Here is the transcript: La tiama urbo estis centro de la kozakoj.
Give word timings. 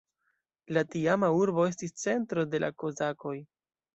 La 0.77 0.81
tiama 0.93 1.29
urbo 1.41 1.67
estis 1.73 1.93
centro 2.05 2.45
de 2.55 2.61
la 2.65 2.73
kozakoj. 2.85 3.37